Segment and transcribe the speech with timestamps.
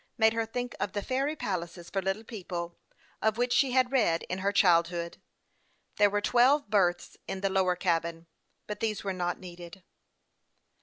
[0.17, 2.75] 253 made her think of the fairy palaces for little people,
[3.21, 5.19] of which she had read in her childhood.
[5.97, 7.01] There were twelve berth.
[7.01, 8.25] s in the lower cabin,
[8.65, 10.69] but these were not needed on the present occasion.